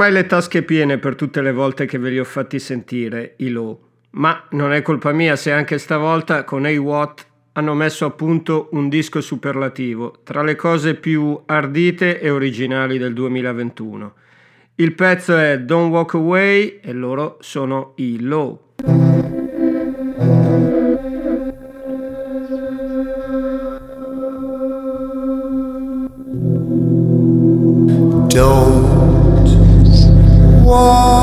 Ormai 0.00 0.14
le 0.14 0.26
tasche 0.26 0.62
piene 0.62 0.98
per 0.98 1.16
tutte 1.16 1.42
le 1.42 1.50
volte 1.50 1.84
che 1.84 1.98
ve 1.98 2.10
li 2.10 2.20
ho 2.20 2.24
fatti 2.24 2.60
sentire, 2.60 3.34
i 3.38 3.48
low. 3.48 3.80
Ma 4.10 4.44
non 4.50 4.72
è 4.72 4.80
colpa 4.80 5.10
mia 5.10 5.34
se 5.34 5.50
anche 5.50 5.76
stavolta 5.78 6.44
con 6.44 6.66
A-Watt 6.66 7.26
hanno 7.54 7.74
messo 7.74 8.04
a 8.04 8.10
punto 8.10 8.68
un 8.72 8.88
disco 8.88 9.20
superlativo, 9.20 10.20
tra 10.22 10.44
le 10.44 10.54
cose 10.54 10.94
più 10.94 11.36
ardite 11.46 12.20
e 12.20 12.30
originali 12.30 12.96
del 12.96 13.12
2021. 13.12 14.12
Il 14.76 14.94
pezzo 14.94 15.36
è 15.36 15.58
Don't 15.58 15.90
Walk 15.90 16.14
Away 16.14 16.78
e 16.80 16.92
loro 16.92 17.38
sono 17.40 17.94
i 17.96 18.20
Low. 18.20 18.66
Don't 28.28 28.77
walk 30.68 31.17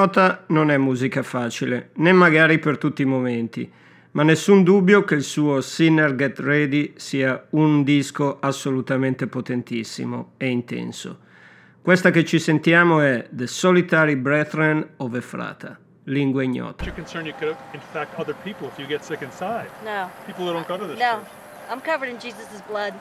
lingua 0.00 0.12
ignota 0.14 0.44
non 0.48 0.70
è 0.70 0.76
musica 0.78 1.22
facile, 1.22 1.90
né 1.96 2.12
magari 2.12 2.58
per 2.58 2.78
tutti 2.78 3.02
i 3.02 3.04
momenti, 3.04 3.70
ma 4.12 4.22
nessun 4.22 4.62
dubbio 4.64 5.04
che 5.04 5.14
il 5.14 5.22
suo 5.22 5.60
Sinner 5.60 6.14
Get 6.14 6.38
Ready 6.38 6.94
sia 6.96 7.46
un 7.50 7.84
disco 7.84 8.38
assolutamente 8.40 9.26
potentissimo 9.26 10.32
e 10.38 10.48
intenso. 10.48 11.18
Questa 11.82 12.10
che 12.10 12.24
ci 12.24 12.38
sentiamo 12.38 13.00
è 13.00 13.28
The 13.30 13.46
Solitary 13.46 14.16
Brethren 14.16 14.86
of 14.96 15.14
Efrata, 15.14 15.78
lingua 16.04 16.42
ignota. 16.42 16.84
You're 16.84 16.94
concerned 16.94 17.26
you 17.26 17.36
could 17.38 17.56
infect 17.72 18.18
other 18.18 18.34
people 18.42 18.68
if 18.68 18.78
you 18.78 18.86
get 18.86 19.02
sick 19.02 19.20
inside. 19.22 19.68
No. 19.84 20.08
People 20.26 20.46
who 20.46 20.52
don't 20.52 20.66
go 20.66 20.76
to 20.76 20.86
this 20.86 20.98
No. 20.98 21.18
church. 21.18 21.28
I'm 21.70 21.80
covered 21.82 22.08
in 22.10 22.18
Jesus' 22.18 22.62
blood. 22.66 22.94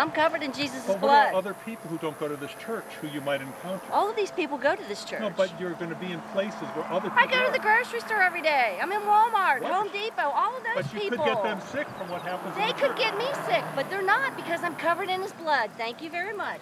I'm 0.00 0.10
covered 0.10 0.42
in 0.42 0.52
Jesus' 0.52 0.82
blood. 0.84 0.86
But 0.86 0.92
what 0.94 1.00
blood. 1.00 1.28
about 1.28 1.38
other 1.38 1.54
people 1.66 1.90
who 1.90 1.98
don't 1.98 2.18
go 2.18 2.26
to 2.26 2.36
this 2.36 2.52
church 2.54 2.84
who 3.02 3.08
you 3.08 3.20
might 3.20 3.42
encounter? 3.42 3.84
All 3.92 4.08
of 4.08 4.16
these 4.16 4.30
people 4.30 4.56
go 4.56 4.74
to 4.74 4.82
this 4.88 5.04
church. 5.04 5.20
No, 5.20 5.30
but 5.30 5.52
you're 5.60 5.74
going 5.74 5.90
to 5.90 5.96
be 5.96 6.10
in 6.10 6.20
places 6.32 6.60
where 6.74 6.86
other 6.86 7.10
people 7.10 7.18
I 7.18 7.26
go 7.26 7.44
to 7.44 7.52
the 7.52 7.58
grocery 7.58 8.00
store 8.00 8.22
every 8.22 8.40
day. 8.40 8.78
I'm 8.80 8.90
in 8.92 9.02
Walmart, 9.02 9.60
What? 9.60 9.72
Home 9.72 9.88
Depot, 9.92 10.22
all 10.22 10.56
of 10.56 10.62
those 10.64 10.86
people. 10.86 10.92
But 10.92 10.94
you 10.94 11.10
people. 11.10 11.24
could 11.24 11.34
get 11.34 11.42
them 11.42 11.60
sick 11.70 11.86
from 11.98 12.08
what 12.08 12.22
happens 12.22 12.56
They 12.56 12.68
the 12.68 12.72
could 12.72 12.96
church. 12.96 12.98
get 12.98 13.18
me 13.18 13.26
sick, 13.46 13.64
but 13.76 13.90
they're 13.90 14.00
not 14.02 14.36
because 14.36 14.62
I'm 14.64 14.74
covered 14.76 15.10
in 15.10 15.20
his 15.20 15.32
blood. 15.32 15.70
Thank 15.76 16.00
you 16.02 16.08
very 16.08 16.34
much. 16.34 16.60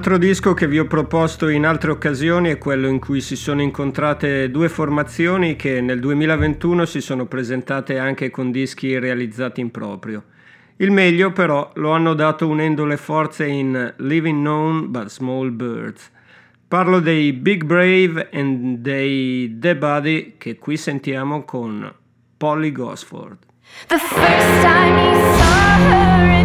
Altro 0.00 0.16
disco 0.16 0.54
che 0.54 0.66
vi 0.66 0.78
ho 0.78 0.86
proposto 0.86 1.48
in 1.48 1.66
altre 1.66 1.90
occasioni 1.90 2.48
è 2.48 2.56
quello 2.56 2.88
in 2.88 2.98
cui 2.98 3.20
si 3.20 3.36
sono 3.36 3.60
incontrate 3.60 4.50
due 4.50 4.70
formazioni 4.70 5.56
che 5.56 5.82
nel 5.82 6.00
2021 6.00 6.86
si 6.86 7.02
sono 7.02 7.26
presentate 7.26 7.98
anche 7.98 8.30
con 8.30 8.50
dischi 8.50 8.98
realizzati 8.98 9.60
in 9.60 9.70
proprio. 9.70 10.24
Il 10.76 10.90
meglio 10.90 11.32
però 11.32 11.70
lo 11.74 11.90
hanno 11.90 12.14
dato 12.14 12.48
unendo 12.48 12.86
le 12.86 12.96
forze 12.96 13.44
in 13.44 13.92
Living 13.98 14.38
Known 14.38 14.90
but 14.90 15.10
Small 15.10 15.50
Birds. 15.50 16.10
Parlo 16.66 17.00
dei 17.00 17.34
Big 17.34 17.64
Brave 17.64 18.30
e 18.30 18.42
dei 18.78 19.58
The 19.58 19.76
Buddy 19.76 20.36
che 20.38 20.56
qui 20.56 20.78
sentiamo 20.78 21.44
con 21.44 21.92
Polly 22.38 22.72
Gosford. 22.72 23.36
The 23.88 23.98
first 23.98 24.62
time 24.62 24.96
he 24.96 25.14
saw 25.36 25.76
her, 25.78 26.39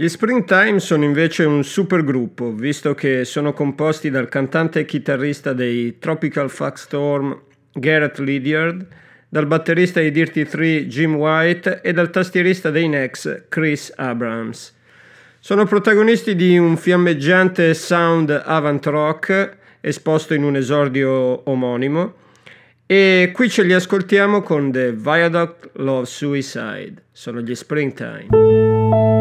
Gli 0.00 0.08
Springtime 0.08 0.80
sono 0.80 1.04
invece 1.04 1.44
un 1.44 1.62
supergruppo, 1.62 2.54
visto 2.54 2.94
che 2.94 3.26
sono 3.26 3.52
composti 3.52 4.08
dal 4.08 4.30
cantante 4.30 4.80
e 4.80 4.84
chitarrista 4.86 5.52
dei 5.52 5.98
Tropical 5.98 6.48
Fuck 6.48 6.78
Storm 6.78 7.38
Garrett 7.74 8.16
Lydiard, 8.16 8.86
dal 9.28 9.44
batterista 9.44 10.00
dei 10.00 10.10
Dirty 10.10 10.46
Three 10.46 10.86
Jim 10.86 11.16
White 11.16 11.82
e 11.82 11.92
dal 11.92 12.08
tastierista 12.08 12.70
dei 12.70 12.88
Nex 12.88 13.42
Chris 13.50 13.92
Abrams. 13.94 14.74
Sono 15.38 15.66
protagonisti 15.66 16.34
di 16.34 16.56
un 16.56 16.78
fiammeggiante 16.78 17.74
sound 17.74 18.30
avant 18.30 18.86
rock 18.86 19.58
esposto 19.82 20.32
in 20.32 20.44
un 20.44 20.56
esordio 20.56 21.46
omonimo 21.46 22.14
e 22.86 23.32
qui 23.34 23.50
ce 23.50 23.64
li 23.64 23.74
ascoltiamo 23.74 24.40
con 24.40 24.72
The 24.72 24.92
Viaduct 24.92 25.72
Love 25.74 26.06
Suicide. 26.06 26.94
Sono 27.12 27.42
gli 27.42 27.54
Springtime. 27.54 29.19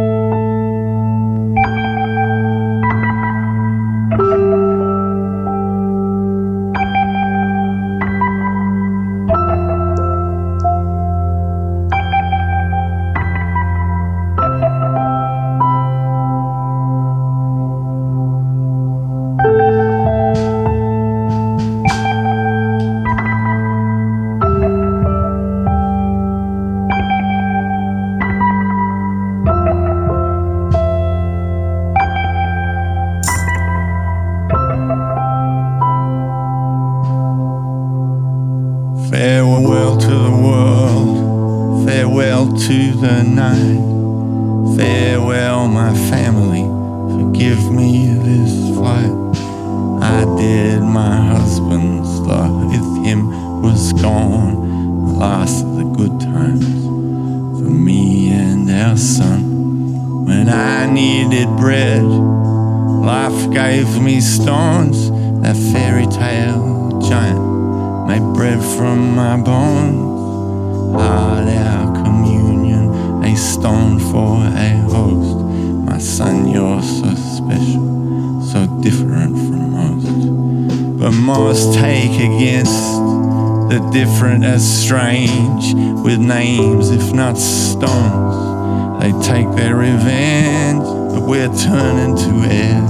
Names 86.30 86.92
if 86.92 87.12
not 87.12 87.36
stones. 87.40 89.02
They 89.02 89.12
take 89.28 89.50
their 89.56 89.76
revenge, 89.76 90.84
but 91.12 91.24
we're 91.24 91.52
turning 91.56 92.16
to 92.18 92.32
air 92.48 92.82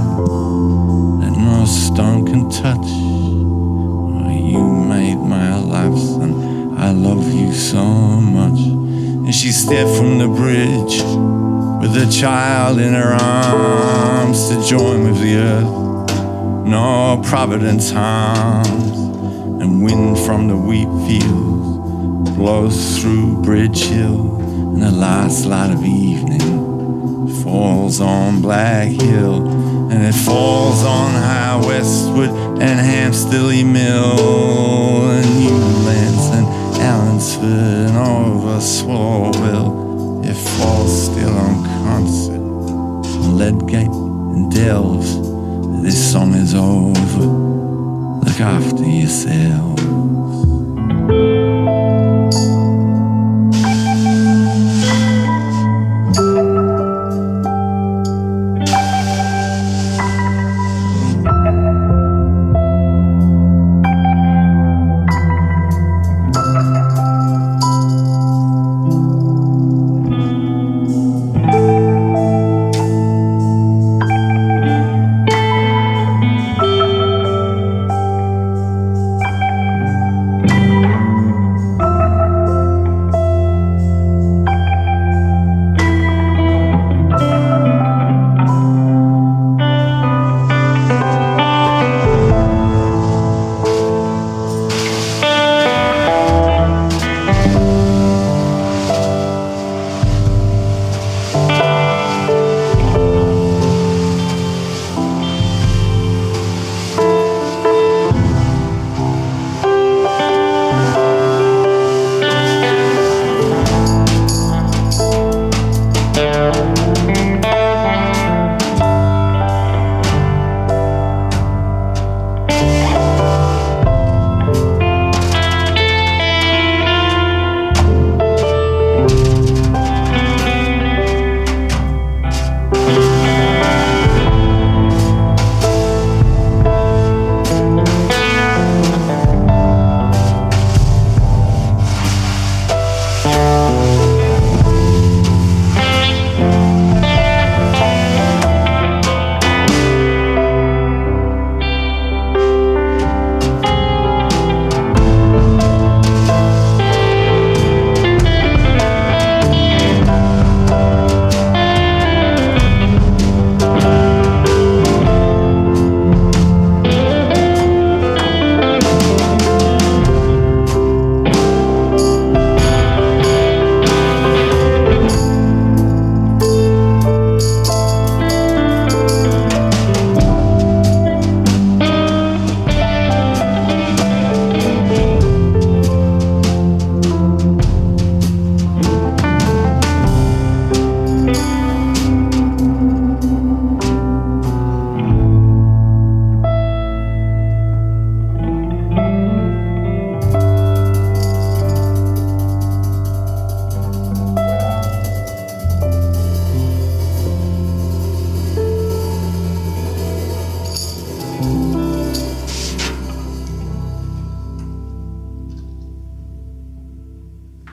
that 1.20 1.34
no 1.38 1.64
stone 1.64 2.26
can 2.26 2.50
touch. 2.50 2.84
Oh, 2.84 4.28
you 4.28 4.62
made 4.94 5.16
my 5.16 5.58
life, 5.58 5.98
son. 5.98 6.76
I 6.76 6.92
love 6.92 7.32
you 7.32 7.50
so 7.54 7.82
much. 7.82 8.60
And 8.60 9.34
she 9.34 9.52
stepped 9.52 9.96
from 9.96 10.18
the 10.18 10.28
bridge 10.28 11.00
with 11.80 11.96
a 11.96 12.12
child 12.12 12.78
in 12.78 12.92
her 12.92 13.14
arms 13.14 14.50
to 14.50 14.62
join 14.68 15.04
with 15.04 15.18
the 15.18 15.36
earth. 15.36 16.66
No 16.66 17.22
providence 17.24 17.90
harms, 17.90 18.98
and 19.62 19.82
wind 19.82 20.18
from 20.26 20.48
the 20.48 20.56
wheat 20.58 20.90
fields 21.08 21.69
blows 22.36 22.98
through 22.98 23.42
Bridge 23.42 23.84
Hill, 23.84 24.36
and 24.72 24.82
the 24.82 24.90
last 24.90 25.46
light 25.46 25.70
of 25.72 25.84
evening 25.84 26.40
falls 27.42 28.00
on 28.00 28.42
Black 28.42 28.88
Hill, 28.88 29.46
and 29.90 30.02
it 30.04 30.14
falls 30.14 30.84
on 30.84 31.12
High 31.12 31.56
Westwood 31.66 32.30
and 32.60 32.78
Hampsteady 32.78 33.64
Mill 33.64 35.10
and 35.10 35.26
Newlands 35.40 36.26
and 36.36 36.46
Allenford 36.80 37.88
and 37.88 37.96
over 37.96 38.60
Swalwell. 38.60 40.24
It 40.24 40.36
falls 40.36 41.06
still 41.06 41.36
on 41.36 41.64
concert, 41.84 42.40
and 42.40 43.38
Ledgate 43.38 43.88
and 43.88 44.52
Delves. 44.52 45.18
This 45.82 46.12
song 46.12 46.34
is 46.34 46.54
over. 46.54 47.26
Look 48.24 48.40
after 48.40 48.84
yourself. 48.84 49.80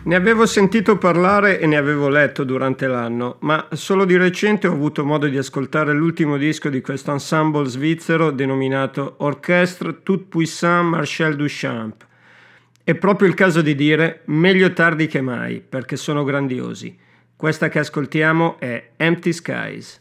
Ne 0.07 0.15
avevo 0.15 0.45
sentito 0.45 0.97
parlare 0.97 1.59
e 1.59 1.67
ne 1.67 1.75
avevo 1.75 2.07
letto 2.07 2.45
durante 2.45 2.87
l'anno, 2.87 3.35
ma 3.41 3.67
solo 3.73 4.05
di 4.05 4.15
recente 4.15 4.65
ho 4.65 4.71
avuto 4.71 5.03
modo 5.03 5.27
di 5.27 5.37
ascoltare 5.37 5.91
l'ultimo 5.91 6.37
disco 6.37 6.69
di 6.69 6.79
questo 6.79 7.11
ensemble 7.11 7.67
svizzero 7.67 8.31
denominato 8.31 9.15
Orchestre 9.17 10.03
Tout 10.03 10.29
Puissant 10.29 10.87
Marcel 10.87 11.35
Duchamp. 11.35 12.05
È 12.85 12.95
proprio 12.95 13.27
il 13.27 13.33
caso 13.33 13.61
di 13.61 13.75
dire 13.75 14.21
meglio 14.27 14.71
tardi 14.71 15.07
che 15.07 15.19
mai, 15.19 15.59
perché 15.59 15.97
sono 15.97 16.23
grandiosi. 16.23 16.97
Questa 17.35 17.67
che 17.67 17.79
ascoltiamo 17.79 18.59
è 18.59 18.91
Empty 18.95 19.33
Skies. 19.33 19.99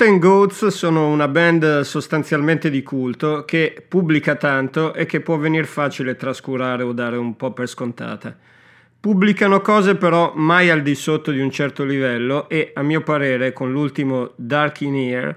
Mountain 0.00 0.20
Goats 0.20 0.66
sono 0.68 1.08
una 1.08 1.26
band 1.26 1.80
sostanzialmente 1.80 2.70
di 2.70 2.84
culto 2.84 3.44
che 3.44 3.84
pubblica 3.88 4.36
tanto 4.36 4.94
e 4.94 5.06
che 5.06 5.20
può 5.20 5.38
venir 5.38 5.66
facile 5.66 6.14
trascurare 6.14 6.84
o 6.84 6.92
dare 6.92 7.16
un 7.16 7.34
po' 7.34 7.52
per 7.52 7.66
scontata. 7.66 8.32
Pubblicano 9.00 9.60
cose 9.60 9.96
però 9.96 10.34
mai 10.36 10.70
al 10.70 10.82
di 10.82 10.94
sotto 10.94 11.32
di 11.32 11.40
un 11.40 11.50
certo 11.50 11.82
livello 11.82 12.48
e 12.48 12.70
a 12.76 12.82
mio 12.82 13.00
parere 13.00 13.52
con 13.52 13.72
l'ultimo 13.72 14.34
Dark 14.36 14.82
in 14.82 14.94
Ear, 14.94 15.36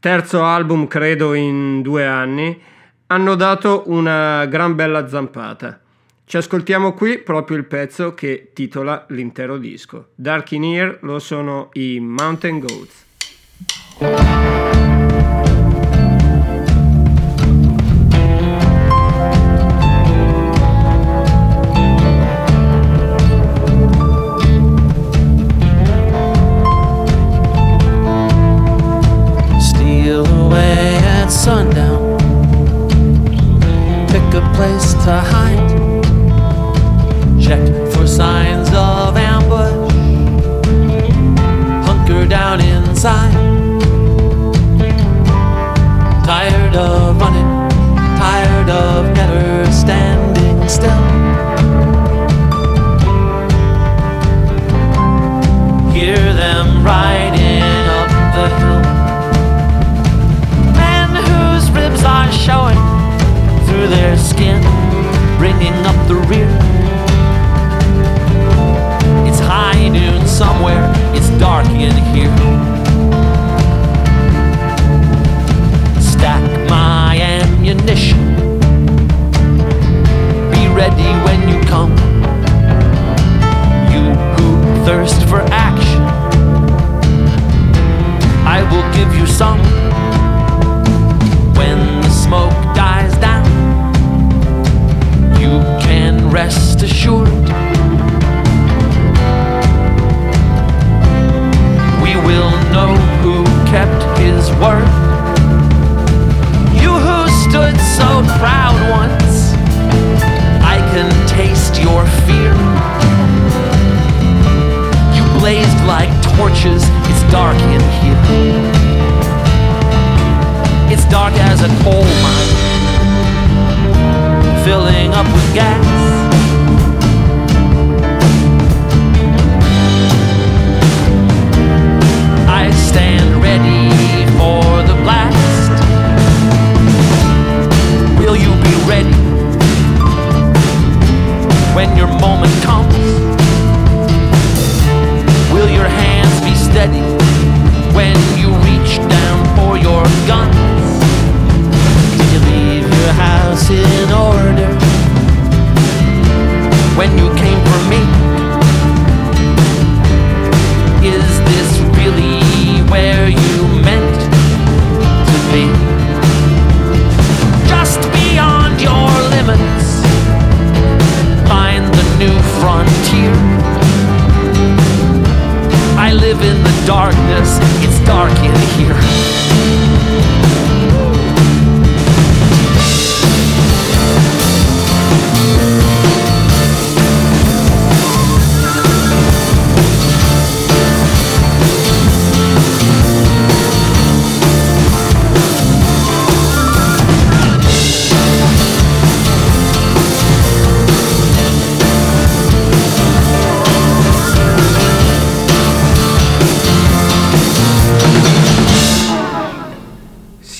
terzo 0.00 0.42
album 0.42 0.88
credo 0.88 1.34
in 1.34 1.80
due 1.80 2.04
anni, 2.04 2.60
hanno 3.06 3.36
dato 3.36 3.84
una 3.86 4.44
gran 4.46 4.74
bella 4.74 5.06
zampata. 5.06 5.80
Ci 6.24 6.36
ascoltiamo 6.36 6.94
qui 6.94 7.18
proprio 7.18 7.56
il 7.56 7.64
pezzo 7.64 8.12
che 8.12 8.50
titola 8.52 9.06
l'intero 9.10 9.56
disco. 9.56 10.08
Dark 10.16 10.50
in 10.50 10.64
Ear 10.64 10.98
lo 11.02 11.20
sono 11.20 11.68
i 11.74 12.00
Mountain 12.00 12.58
Goats. 12.58 13.06
Música 13.60 14.47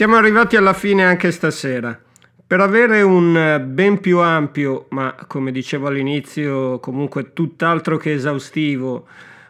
Siamo 0.09 0.23
arrivati 0.23 0.57
alla 0.57 0.73
fine 0.73 1.05
anche 1.05 1.31
stasera. 1.31 2.01
Per 2.47 2.61
avere 2.61 3.03
un 3.03 3.37
eh, 3.37 3.61
ben 3.61 4.01
più 4.01 4.21
ampio, 4.21 4.87
ma 4.89 5.15
come 5.27 5.53
dicevo 5.53 5.89
all'inizio, 5.89 6.81
comunque 6.81 7.35
tutt'altro 7.35 7.99
che 7.99 8.15
esaustivo 8.15 9.07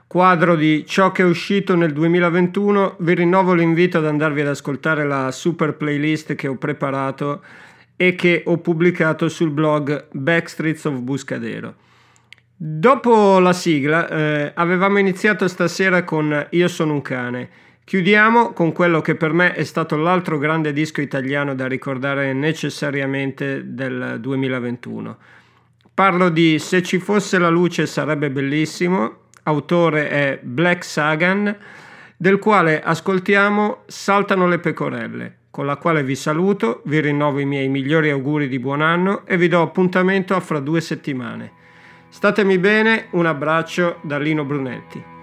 quadro 0.09 0.57
di 0.57 0.85
ciò 0.85 1.13
che 1.13 1.23
è 1.23 1.25
uscito 1.25 1.77
nel 1.77 1.93
2021, 1.93 2.97
vi 2.99 3.15
rinnovo 3.15 3.55
l'invito 3.55 3.99
ad 3.99 4.07
andarvi 4.07 4.41
ad 4.41 4.49
ascoltare 4.49 5.07
la 5.07 5.31
super 5.31 5.77
playlist 5.77 6.35
che 6.35 6.49
ho 6.49 6.57
preparato 6.57 7.41
e 7.95 8.17
che 8.17 8.43
ho 8.45 8.59
pubblicato 8.59 9.29
sul 9.29 9.51
blog 9.51 10.09
Backstreets 10.11 10.87
of 10.87 10.99
Buscadero. 10.99 11.75
Dopo 12.57 13.39
la 13.39 13.53
sigla 13.53 14.09
eh, 14.09 14.53
avevamo 14.57 14.99
iniziato 14.99 15.47
stasera 15.47 16.03
con 16.03 16.49
Io 16.51 16.67
sono 16.67 16.95
un 16.95 17.03
cane. 17.03 17.49
Chiudiamo 17.89 18.53
con 18.53 18.73
quello 18.73 19.01
che 19.01 19.15
per 19.15 19.33
me 19.33 19.55
è 19.55 19.65
stato 19.65 19.97
l'altro 19.97 20.37
grande 20.37 20.75
disco 20.75 21.01
italiano 21.01 21.55
da 21.55 21.67
ricordare 21.67 22.35
necessariamente 22.35 23.63
del 23.65 24.19
2021. 24.21 25.17
Parlo 25.95 26.29
di 26.29 26.59
Se 26.59 26.83
ci 26.83 26.99
fosse 26.99 27.39
la 27.39 27.49
luce 27.49 27.87
sarebbe 27.87 28.31
bellissimo, 28.31 29.21
autore 29.45 30.11
è 30.11 30.39
Black 30.43 30.85
Sagan, 30.85 31.57
del 32.15 32.39
quale 32.39 32.83
ascoltiamo 32.83 33.85
Saltano 33.87 34.47
le 34.47 34.59
pecorelle, 34.59 35.37
con 35.51 35.65
la 35.65 35.77
quale 35.77 36.05
vi 36.05 36.15
saluto, 36.15 36.83
vi 36.85 37.01
rinnovo 37.01 37.39
i 37.39 37.47
miei 37.47 37.69
migliori 37.69 38.11
auguri 38.11 38.49
di 38.49 38.59
buon 38.59 38.83
anno 38.83 39.25
e 39.25 39.39
vi 39.39 39.49
do 39.49 39.63
appuntamento 39.63 40.35
a 40.35 40.41
fra 40.41 40.61
due 40.61 40.83
settimane. 40.83 41.53
Statemi 42.11 42.59
bene, 42.59 43.07
un 43.13 43.25
abbraccio 43.25 44.01
da 44.03 44.19
Lino 44.19 44.45
Brunetti. 44.45 45.17